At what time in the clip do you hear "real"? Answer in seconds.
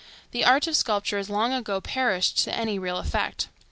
2.79-2.97